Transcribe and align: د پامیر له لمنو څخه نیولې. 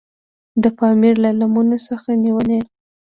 د 0.63 0.65
پامیر 0.77 1.15
له 1.23 1.31
لمنو 1.39 1.77
څخه 1.87 2.09
نیولې. 2.23 2.59